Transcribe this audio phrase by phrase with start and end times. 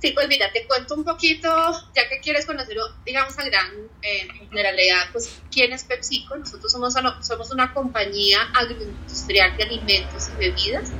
[0.00, 1.48] Sí, pues mira, te cuento un poquito,
[1.94, 6.36] ya que quieres conocer, digamos, a gran eh, generalidad, pues, ¿quién es PepsiCo?
[6.36, 10.90] Nosotros somos, una compañía agroindustrial de alimentos y bebidas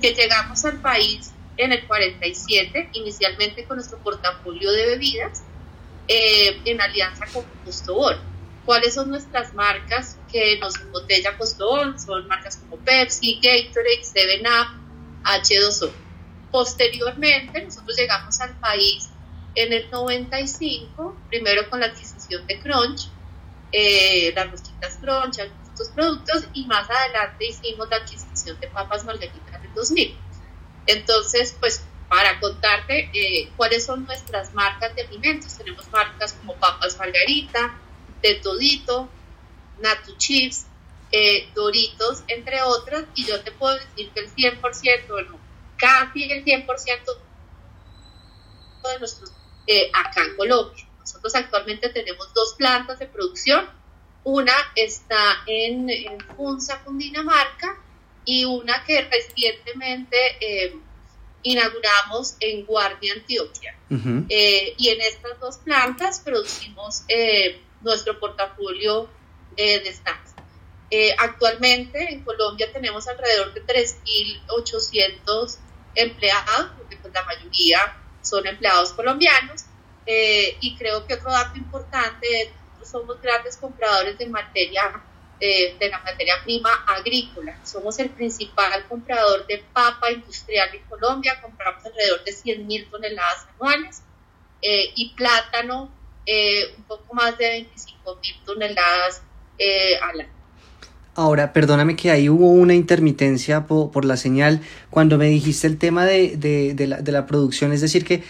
[0.00, 5.42] que llegamos al país en el 47, inicialmente con nuestro portafolio de bebidas,
[6.06, 8.16] eh, en alianza con Postobón.
[8.64, 12.00] ¿Cuáles son nuestras marcas que nos embotella Postobón?
[12.00, 14.68] Son marcas como Pepsi, Gatorade, 7up,
[15.24, 16.07] H2O.
[16.50, 19.10] Posteriormente, nosotros llegamos al país
[19.54, 23.08] en el 95, primero con la adquisición de Crunch,
[23.72, 29.54] eh, las rosquitas Crunch, estos productos, y más adelante hicimos la adquisición de papas margaritas
[29.54, 30.16] en el 2000.
[30.86, 36.96] Entonces, pues para contarte eh, cuáles son nuestras marcas de alimentos, tenemos marcas como papas
[36.98, 37.78] margarita,
[38.22, 39.08] de todito,
[39.80, 40.66] Natu Chips,
[41.12, 45.38] eh, Doritos, entre otras, y yo te puedo decir que el 100%, bueno,
[45.78, 46.66] casi el 100%
[48.92, 49.32] de nuestros
[49.66, 50.88] eh, acá en Colombia.
[51.00, 53.68] Nosotros actualmente tenemos dos plantas de producción.
[54.24, 57.78] Una está en, en Funza, Cundinamarca,
[58.24, 60.74] y una que recientemente eh,
[61.42, 63.74] inauguramos en Guardia, Antioquia.
[64.28, 67.04] Eh, y en estas dos plantas producimos
[67.80, 69.08] nuestro portafolio
[69.56, 70.34] de snacks.
[71.18, 75.58] actualmente en Colombia tenemos alrededor de 3.800
[75.94, 79.64] empleados, porque pues la mayoría son empleados colombianos.
[80.06, 85.02] Eh, y creo que otro dato importante, somos grandes compradores de materia,
[85.38, 87.58] eh, de la materia prima agrícola.
[87.64, 93.46] Somos el principal comprador de papa industrial en Colombia, compramos alrededor de 100 mil toneladas
[93.54, 94.02] anuales
[94.62, 95.92] eh, y plátano
[96.76, 99.22] un poco más de 25 mil toneladas
[100.02, 100.37] al año.
[101.18, 106.04] Ahora, perdóname que ahí hubo una intermitencia por, la señal cuando me dijiste el tema
[106.06, 108.22] de, de, la, de, la, producción, es decir, que,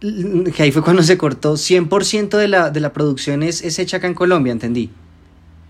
[0.00, 3.98] que ahí fue cuando se cortó, 100% de la, de la producción es, es hecha
[3.98, 4.90] acá en Colombia, entendí.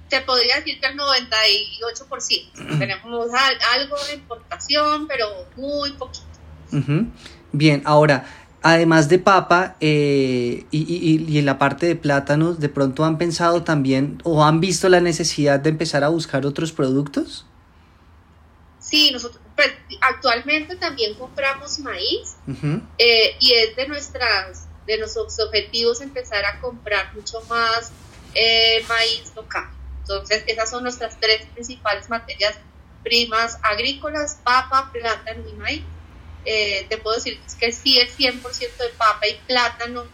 [0.08, 2.78] Te podría decir que el 98%.
[2.78, 3.28] Tenemos
[3.74, 6.26] algo de importación, pero muy poquito.
[7.50, 8.24] Bien, ahora,
[8.66, 14.20] además de papa eh, y, en la parte de plátanos, ¿de pronto han pensado también
[14.24, 17.46] o han visto la necesidad de empezar a buscar otros productos?
[18.80, 22.36] Sí, nosotros pues, actualmente también compramos maíz
[22.98, 27.92] eh, y es de, nuestras, de nuestros objetivos empezar a comprar mucho más
[28.34, 29.68] eh, maíz local.
[30.00, 32.56] Entonces, esas son nuestras tres principales materias
[33.04, 35.84] primas agrícolas, papa, plátano y maíz.
[36.46, 40.06] Eh, te puedo decir que sí, el 100% de papa y plátano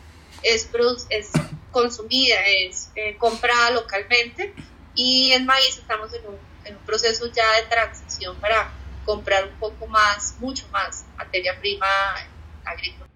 [0.43, 0.69] es,
[1.11, 1.31] es
[1.71, 4.55] consumida, es eh, comprada localmente
[4.95, 8.73] y en maíz estamos en un, en un, proceso ya de transición para
[9.05, 11.87] comprar un poco más, mucho más materia prima
[12.65, 13.12] agrícola.